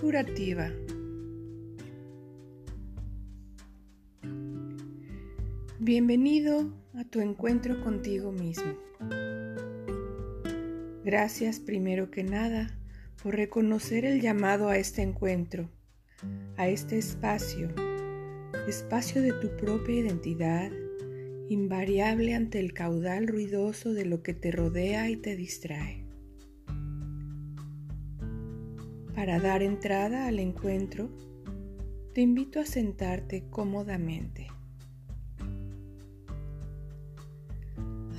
[0.00, 0.72] Curativa.
[5.78, 8.72] Bienvenido a tu encuentro contigo mismo.
[11.04, 12.78] Gracias primero que nada
[13.22, 15.68] por reconocer el llamado a este encuentro,
[16.56, 17.68] a este espacio,
[18.66, 20.72] espacio de tu propia identidad,
[21.50, 26.03] invariable ante el caudal ruidoso de lo que te rodea y te distrae.
[29.24, 31.08] Para dar entrada al encuentro,
[32.12, 34.48] te invito a sentarte cómodamente.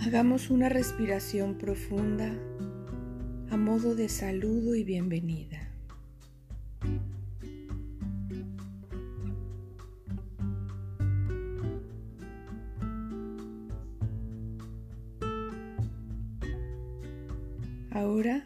[0.02, 2.36] Hagamos una respiración profunda
[3.52, 5.70] a modo de saludo y bienvenida.
[17.92, 18.44] Ahora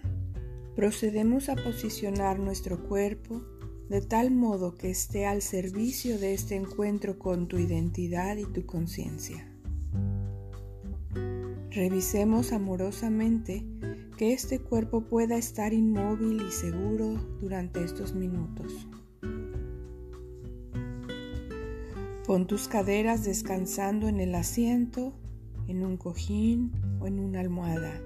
[0.80, 3.41] procedemos a posicionar nuestro cuerpo
[3.89, 8.66] de tal modo que esté al servicio de este encuentro con tu identidad y tu
[8.66, 9.45] conciencia.
[11.69, 13.66] Revisemos amorosamente
[14.17, 18.88] que este cuerpo pueda estar inmóvil y seguro durante estos minutos.
[22.25, 25.11] Pon tus caderas descansando en el asiento,
[25.67, 28.02] en un cojín o en una almohada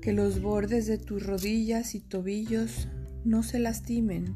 [0.00, 2.88] que los bordes de tus rodillas y tobillos
[3.24, 4.34] no se lastimen.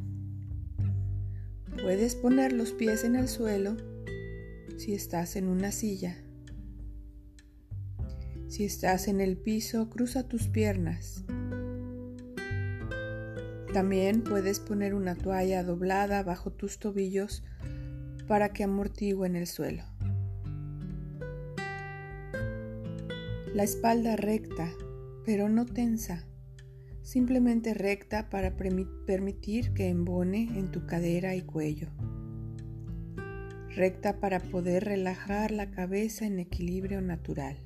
[1.82, 3.76] Puedes poner los pies en el suelo
[4.76, 6.18] si estás en una silla.
[8.48, 11.24] Si estás en el piso, cruza tus piernas.
[13.72, 17.42] También puedes poner una toalla doblada bajo tus tobillos
[18.28, 19.82] para que amortiguen el suelo.
[23.54, 24.70] La espalda recta
[25.24, 26.26] pero no tensa,
[27.02, 31.88] simplemente recta para permitir que embone en tu cadera y cuello.
[33.74, 37.58] Recta para poder relajar la cabeza en equilibrio natural.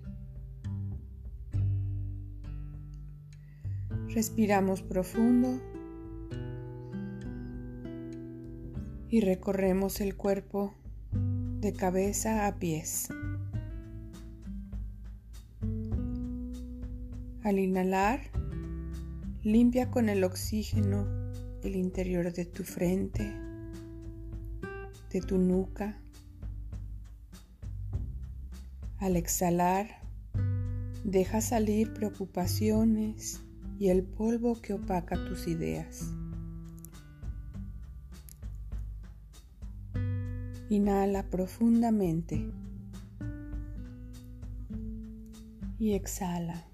[4.08, 5.60] Respiramos profundo
[9.10, 10.74] y recorremos el cuerpo
[11.60, 13.08] de cabeza a pies.
[17.48, 18.20] Al inhalar,
[19.42, 21.06] limpia con el oxígeno
[21.62, 23.24] el interior de tu frente,
[25.10, 25.98] de tu nuca.
[28.98, 29.88] Al exhalar,
[31.04, 33.40] deja salir preocupaciones
[33.78, 36.12] y el polvo que opaca tus ideas.
[40.68, 42.52] Inhala profundamente
[45.78, 46.67] y exhala.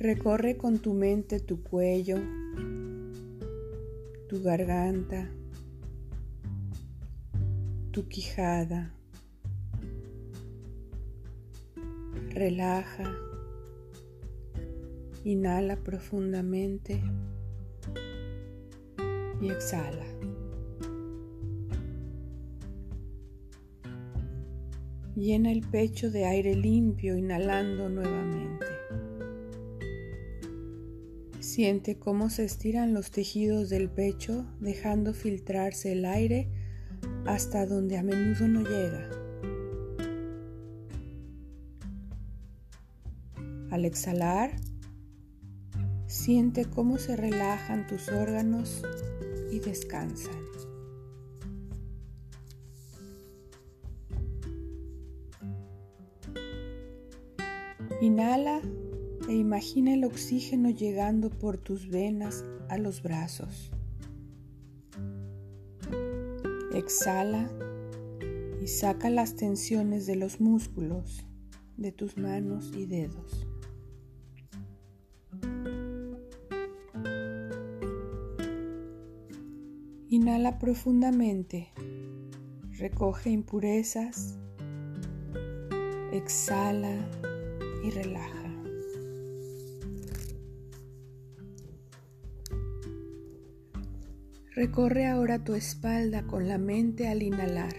[0.00, 2.18] Recorre con tu mente tu cuello,
[4.28, 5.28] tu garganta,
[7.90, 8.94] tu quijada.
[12.30, 13.12] Relaja.
[15.24, 17.02] Inhala profundamente
[19.40, 20.06] y exhala.
[25.16, 28.66] Llena el pecho de aire limpio inhalando nuevamente.
[31.58, 36.48] Siente cómo se estiran los tejidos del pecho dejando filtrarse el aire
[37.26, 39.10] hasta donde a menudo no llega.
[43.72, 44.52] Al exhalar,
[46.06, 48.84] siente cómo se relajan tus órganos
[49.50, 50.40] y descansan.
[58.00, 58.62] Inhala
[59.28, 63.70] e imagina el oxígeno llegando por tus venas a los brazos.
[66.72, 67.50] Exhala
[68.62, 71.26] y saca las tensiones de los músculos
[71.76, 73.46] de tus manos y dedos.
[80.08, 81.68] Inhala profundamente,
[82.78, 84.38] recoge impurezas,
[86.12, 86.96] exhala
[87.84, 88.37] y relaja.
[94.58, 97.76] Recorre ahora tu espalda con la mente al inhalar.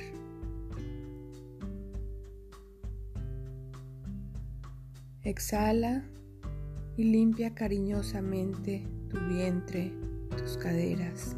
[5.23, 6.05] Exhala
[6.95, 9.91] y limpia cariñosamente tu vientre,
[10.37, 11.35] tus caderas.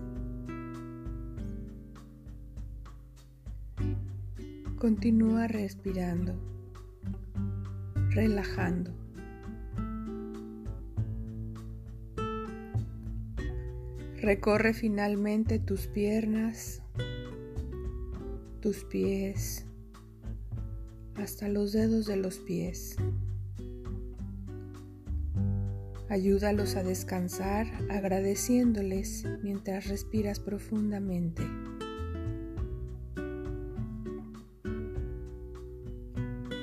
[4.78, 6.36] Continúa respirando.
[8.12, 9.01] relajando.
[14.22, 16.84] Recorre finalmente tus piernas,
[18.62, 19.66] tus pies,
[21.16, 22.98] hasta los dedos de los pies.
[26.08, 31.42] Ayúdalos a descansar agradeciéndoles mientras respiras profundamente.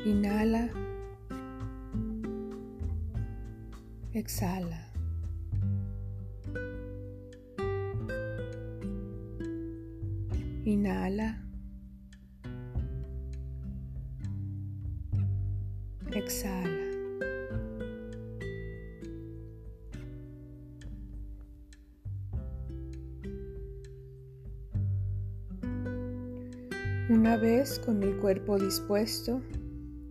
[0.04, 0.70] Inhala.
[4.12, 4.88] Exhala.
[10.69, 11.43] Inhala.
[16.15, 16.69] Exhala.
[27.09, 29.41] Una vez con el cuerpo dispuesto,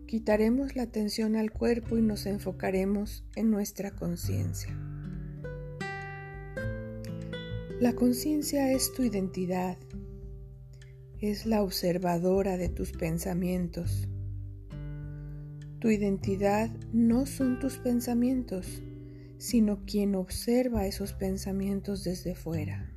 [0.07, 4.75] quitaremos la atención al cuerpo y nos enfocaremos en nuestra conciencia.
[7.80, 9.77] La conciencia es tu identidad,
[11.21, 14.07] es la observadora de tus pensamientos.
[15.79, 18.83] Tu identidad no son tus pensamientos,
[19.37, 22.93] sino quien observa esos pensamientos desde fuera.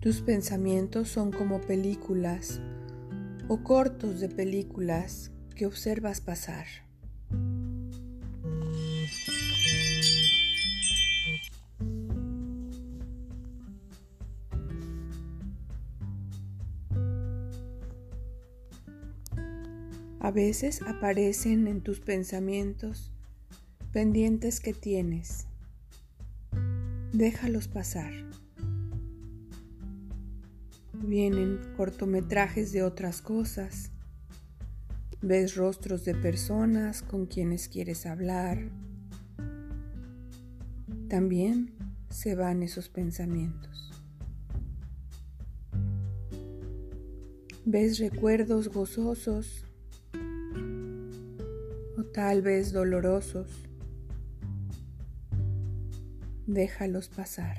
[0.00, 2.60] Tus pensamientos son como películas
[3.48, 6.85] o cortos de películas que observas pasar.
[20.26, 23.12] A veces aparecen en tus pensamientos
[23.92, 25.46] pendientes que tienes.
[27.12, 28.12] Déjalos pasar.
[30.94, 33.92] Vienen cortometrajes de otras cosas.
[35.22, 38.68] Ves rostros de personas con quienes quieres hablar.
[41.08, 41.72] También
[42.10, 43.92] se van esos pensamientos.
[47.64, 49.65] Ves recuerdos gozosos
[52.16, 53.46] tal vez dolorosos,
[56.46, 57.58] déjalos pasar.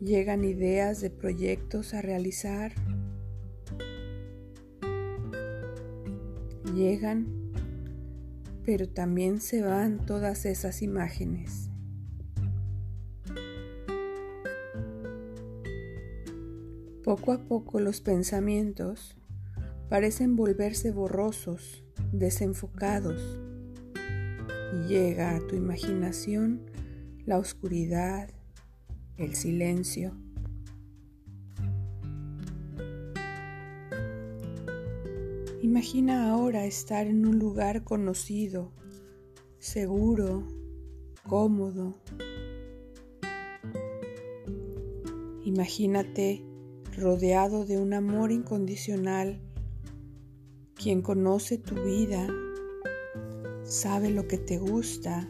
[0.00, 2.72] Llegan ideas de proyectos a realizar.
[6.74, 7.52] Llegan,
[8.64, 11.70] pero también se van todas esas imágenes.
[17.04, 19.16] Poco a poco los pensamientos
[19.92, 23.38] parecen volverse borrosos, desenfocados,
[24.72, 26.62] y llega a tu imaginación
[27.26, 28.30] la oscuridad,
[29.18, 30.16] el silencio.
[35.60, 38.72] Imagina ahora estar en un lugar conocido,
[39.58, 40.48] seguro,
[41.28, 42.00] cómodo.
[45.44, 46.42] Imagínate
[46.96, 49.51] rodeado de un amor incondicional
[50.82, 52.26] quien conoce tu vida,
[53.62, 55.28] sabe lo que te gusta,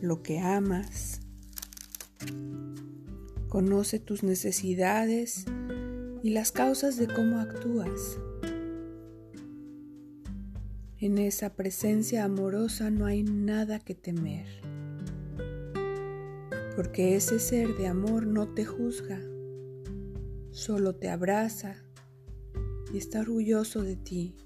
[0.00, 1.20] lo que amas,
[3.48, 5.44] conoce tus necesidades
[6.22, 8.20] y las causas de cómo actúas.
[10.98, 14.46] En esa presencia amorosa no hay nada que temer,
[16.76, 19.18] porque ese ser de amor no te juzga,
[20.52, 21.74] solo te abraza
[22.94, 24.36] y está orgulloso de ti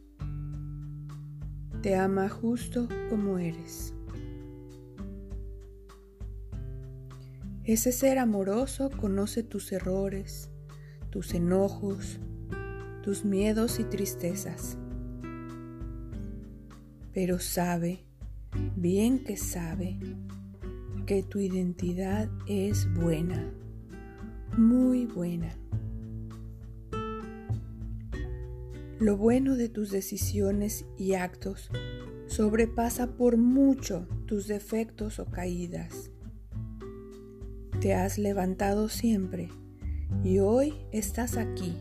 [1.87, 3.95] te ama justo como eres.
[7.63, 10.51] Ese ser amoroso conoce tus errores,
[11.11, 12.19] tus enojos,
[13.05, 14.77] tus miedos y tristezas.
[17.15, 18.01] Pero sabe,
[18.75, 19.97] bien que sabe,
[21.07, 23.49] que tu identidad es buena,
[24.57, 25.57] muy buena.
[28.99, 31.71] Lo bueno de tus decisiones y actos
[32.29, 36.11] sobrepasa por mucho tus defectos o caídas.
[37.79, 39.51] Te has levantado siempre
[40.25, 41.77] y hoy estás aquí.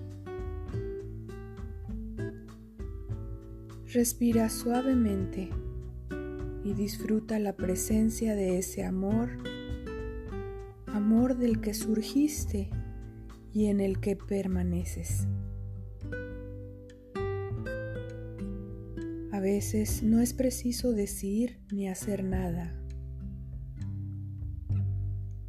[3.94, 5.50] Respira suavemente
[6.66, 9.30] y disfruta la presencia de ese amor,
[10.88, 12.70] amor del que surgiste
[13.54, 15.30] y en el que permaneces.
[19.46, 22.74] Veces no es preciso decir ni hacer nada.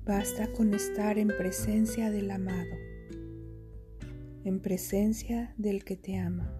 [0.04, 2.76] Basta con estar en presencia del amado.
[4.44, 6.52] en presencia del que te ama.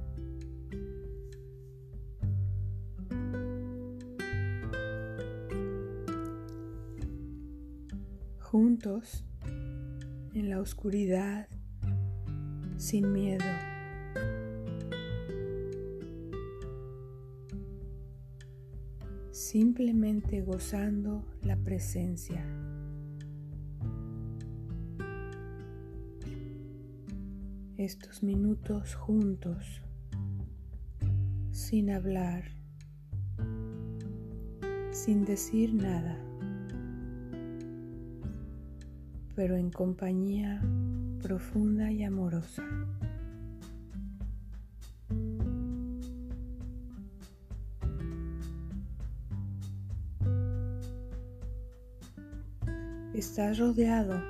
[8.40, 9.24] Juntos,
[10.34, 11.48] en la oscuridad,
[12.76, 13.44] sin miedo.
[19.48, 22.44] Simplemente gozando la presencia.
[27.76, 29.82] estos minutos juntos,
[31.52, 32.42] sin hablar,
[34.90, 36.18] sin decir nada,
[39.36, 40.60] pero en compañía
[41.22, 42.64] profunda y amorosa.
[53.16, 54.22] Estás rodeado,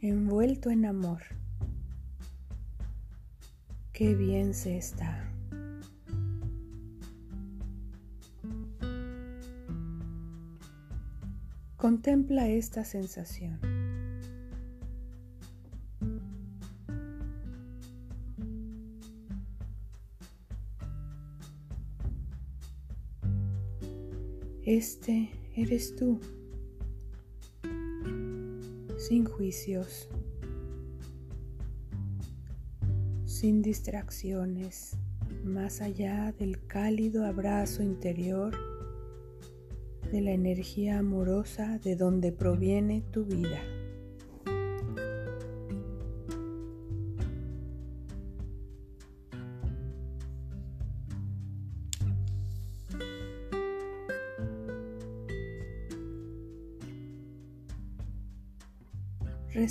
[0.00, 1.20] envuelto en amor.
[3.92, 5.30] Qué bien se está.
[11.76, 13.60] Contempla esta sensación.
[24.64, 26.18] Este eres tú,
[29.08, 30.08] sin juicios,
[33.24, 34.96] sin distracciones,
[35.44, 38.52] más allá del cálido abrazo interior
[40.10, 43.75] de la energía amorosa de donde proviene tu vida.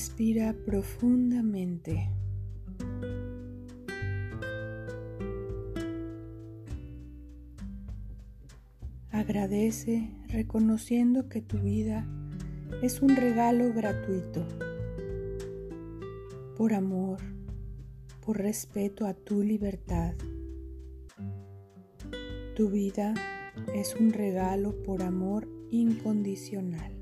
[0.08, 2.12] Respira profundamente.
[9.10, 12.06] Agradece reconociendo que tu vida
[12.84, 14.46] es un regalo gratuito.
[16.56, 17.18] Por amor,
[18.24, 20.14] por respeto a tu libertad.
[22.56, 23.16] Tu vida
[23.74, 26.95] es un regalo por amor incondicional.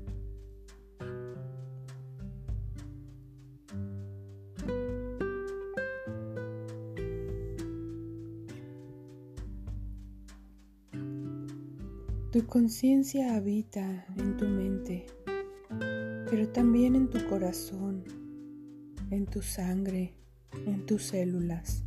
[12.44, 15.06] Tu conciencia habita en tu mente,
[16.28, 18.04] pero también en tu corazón,
[19.10, 20.12] en tu sangre,
[20.66, 21.84] en tus células.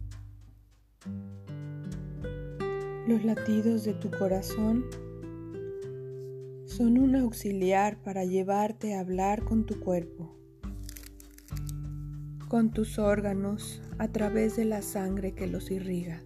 [3.08, 4.84] Los latidos de tu corazón
[6.66, 10.36] son un auxiliar para llevarte a hablar con tu cuerpo,
[12.48, 16.24] con tus órganos a través de la sangre que los irriga.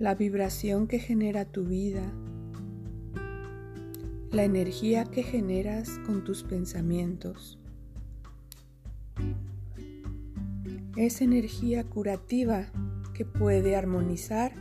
[0.00, 2.10] La vibración que genera tu vida,
[4.32, 7.58] la energía que generas con tus pensamientos.
[10.96, 12.72] Es energía curativa
[13.12, 14.54] que puede armonizar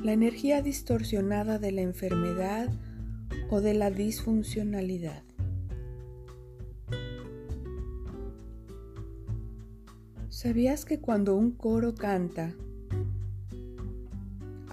[0.00, 2.68] la energía distorsionada de la enfermedad
[3.50, 5.24] o de la disfuncionalidad.
[10.28, 12.54] ¿Sabías que cuando un coro canta,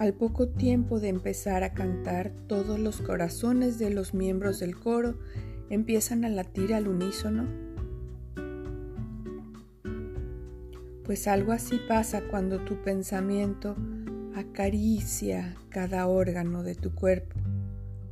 [0.01, 5.20] al poco tiempo de empezar a cantar, todos los corazones de los miembros del coro
[5.70, 7.46] empiezan a latir al unísono.
[11.03, 13.75] Pues algo así pasa cuando tu pensamiento
[14.34, 17.39] acaricia cada órgano de tu cuerpo,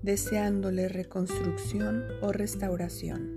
[0.03, 3.31] deseándole reconstrucción o restauración.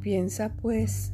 [0.00, 1.13] Piensa pues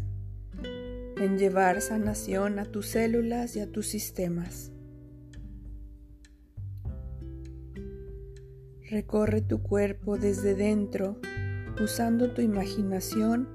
[1.21, 4.73] en llevar sanación a tus células y a tus sistemas.
[8.89, 11.21] Recorre tu cuerpo desde dentro
[11.79, 13.49] usando tu imaginación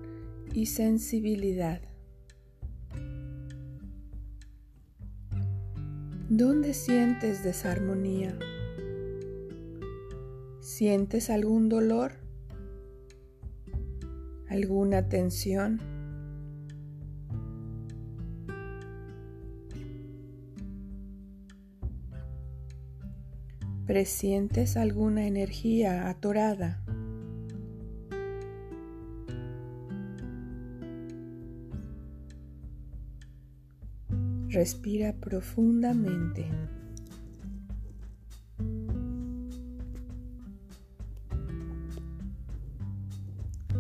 [0.54, 1.82] y sensibilidad.
[6.30, 8.38] ¿Dónde sientes desarmonía?
[10.60, 12.14] ¿Sientes algún dolor?
[14.50, 15.95] ¿Alguna tensión?
[23.96, 26.84] ¿Presientes alguna energía atorada?
[34.50, 36.46] Respira profundamente.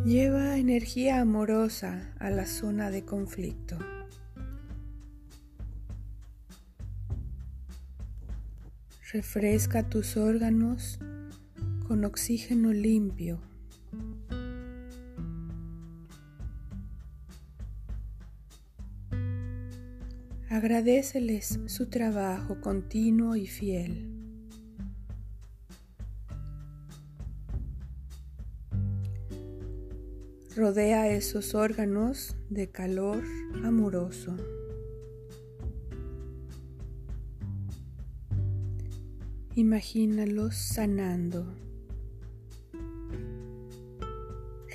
[0.05, 3.77] Lleva energía amorosa a la zona de conflicto.
[9.13, 10.97] Refresca tus órganos
[11.87, 13.39] con oxígeno limpio.
[20.49, 24.11] Agradeceles su trabajo continuo y fiel.
[30.55, 33.23] Rodea esos órganos de calor
[33.63, 34.35] amoroso.
[39.57, 41.45] Imagínalos sanando,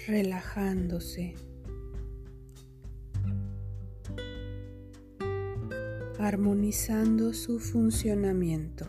[0.06, 1.34] relajándose,
[6.18, 8.86] armonizando su funcionamiento.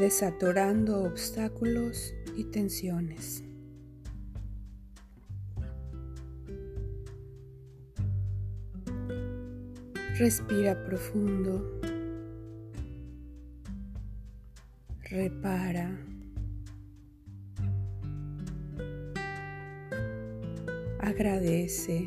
[0.00, 3.44] desatorando obstáculos y tensiones.
[10.14, 11.80] Respira profundo.
[15.10, 15.98] Repara.
[20.98, 22.06] Agradece.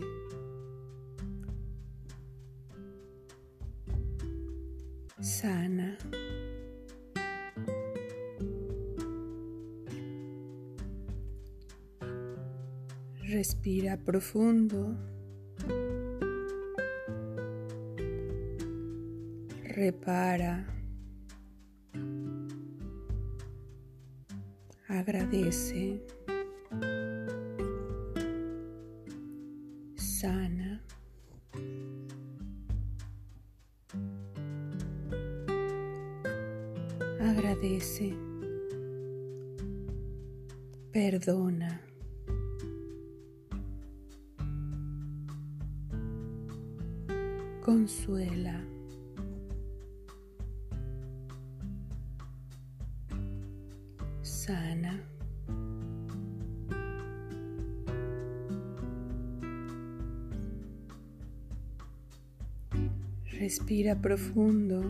[5.20, 5.98] Sana.
[13.24, 15.15] Respira profundo.
[19.86, 20.66] Repara.
[24.90, 26.02] Agradece.
[54.46, 55.02] Sana.
[63.40, 64.84] Respira profundo.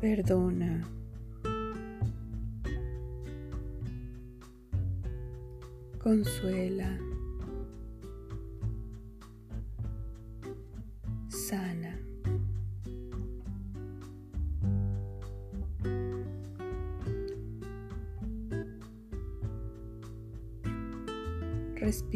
[0.00, 0.86] Perdona.
[5.98, 7.07] Consuela.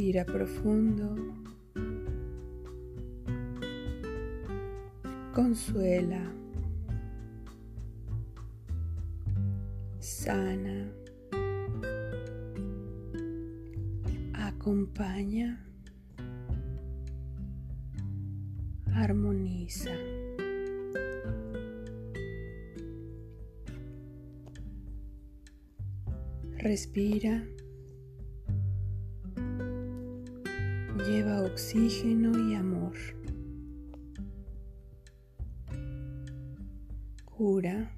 [0.02, 1.14] Respira profundo.
[5.32, 6.20] Consuela.
[10.00, 10.90] Sana.
[14.34, 15.64] Acompaña.
[18.92, 19.92] armoniza.
[26.58, 27.61] Respira.
[31.12, 32.94] Lleva oxígeno y amor.
[37.26, 37.94] Cura.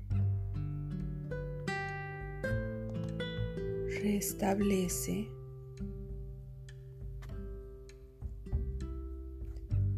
[4.02, 5.28] Restablece.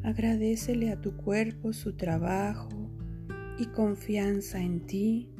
[0.02, 2.90] Agradecele a tu cuerpo su trabajo
[3.58, 5.30] y confianza en ti,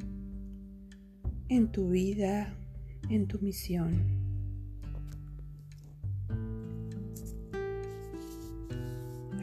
[1.47, 2.57] en tu vida,
[3.11, 4.16] en tu misión.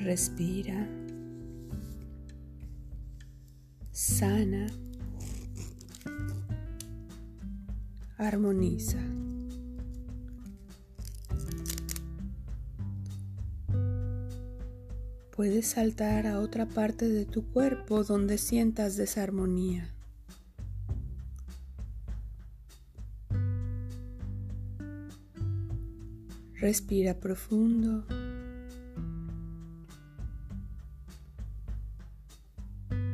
[0.04, 0.86] Respira.
[3.90, 4.66] Sana.
[8.18, 8.98] Armoniza.
[15.34, 19.88] Puedes saltar a otra parte de tu cuerpo donde sientas desarmonía.
[26.60, 28.04] Respira profundo.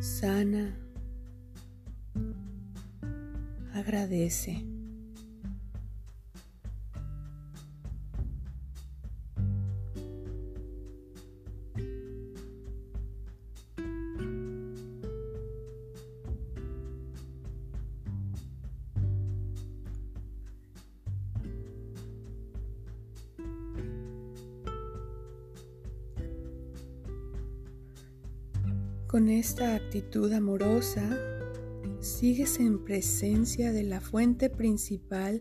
[0.00, 0.72] Sana.
[3.74, 4.79] Agradece.
[29.40, 31.18] Esta actitud amorosa,
[32.00, 35.40] sigues en presencia de la fuente principal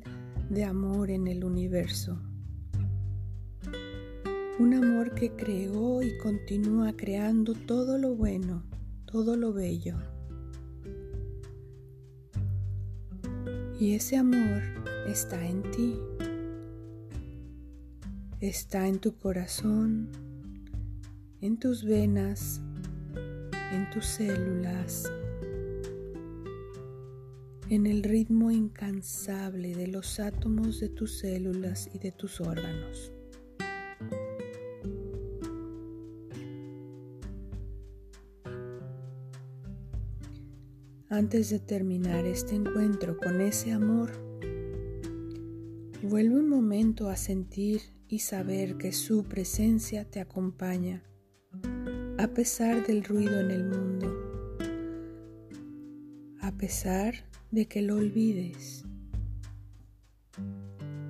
[0.50, 2.18] de amor en el universo.
[4.58, 8.64] Un amor que creó y continúa creando todo lo bueno,
[9.04, 9.98] todo lo bello.
[13.82, 14.62] Y ese amor
[15.10, 16.00] está en ti,
[18.40, 20.10] está en tu corazón,
[21.42, 22.62] en tus venas,
[23.72, 25.12] en tus células,
[27.70, 33.12] en el ritmo incansable de los átomos de tus células y de tus órganos.
[41.10, 44.12] Antes de terminar este encuentro con ese amor,
[46.02, 51.04] vuelve un momento a sentir y saber que su presencia te acompaña
[52.20, 54.60] a pesar del ruido en el mundo,
[56.42, 57.14] a pesar
[57.50, 58.84] de que lo olvides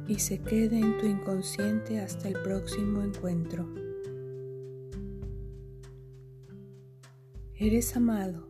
[0.08, 3.68] y se quede en tu inconsciente hasta el próximo encuentro.
[7.56, 8.48] Eres amado,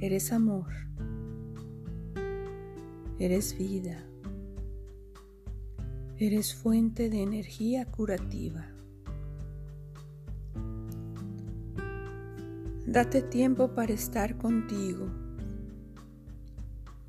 [0.00, 0.72] eres amor,
[3.20, 4.04] eres vida,
[6.18, 8.71] eres fuente de energía curativa.
[12.92, 15.06] Date tiempo para estar contigo.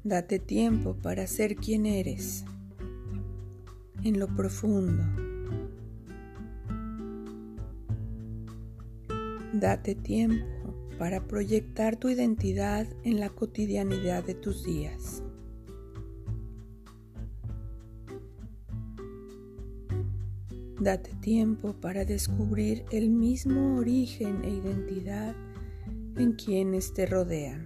[0.05, 2.45] Date tiempo para ser quien eres
[4.01, 5.03] en lo profundo.
[9.51, 10.45] Date tiempo
[10.97, 15.21] para proyectar tu identidad en la cotidianidad de tus días.
[20.79, 25.35] Date tiempo para descubrir el mismo origen e identidad
[26.17, 27.65] en quienes te rodean.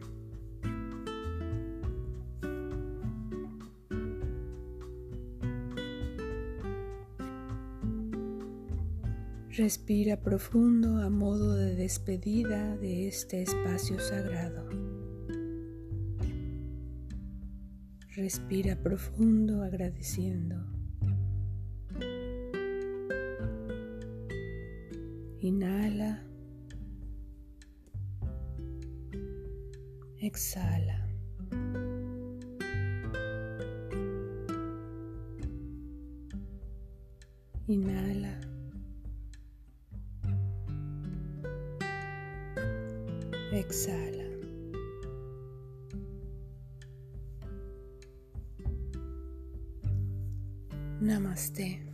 [9.57, 14.69] Respira profundo a modo de despedida de este espacio sagrado.
[18.15, 20.57] Respira profundo agradeciendo.
[25.39, 26.26] Inhala.
[30.27, 30.97] Exhala.
[37.69, 38.33] Inhala.
[43.53, 44.27] Exhala.
[50.99, 51.86] Namaste.